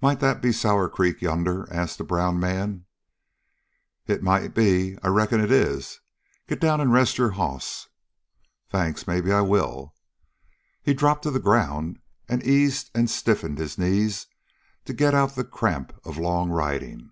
[0.00, 2.84] "Might that be Sour Creek yonder?" asked the brown man.
[4.06, 4.96] "It might be.
[5.02, 5.98] I reckon it is.
[6.46, 7.88] Get down and rest your hoss."
[8.70, 9.08] "Thanks.
[9.08, 9.92] Maybe I will."
[10.84, 11.98] He dropped to the ground
[12.28, 14.28] and eased and stiffened his knees
[14.84, 17.10] to get out the cramp of long riding.